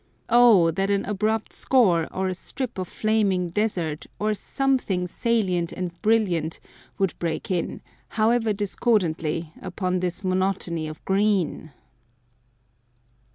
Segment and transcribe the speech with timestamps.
[0.31, 5.93] Oh that an abrupt scaur, or a strip of flaming desert, or something salient and
[6.01, 6.59] brilliant,
[6.97, 7.81] would break in,
[8.17, 11.71] however discordantly, upon this monotony of green!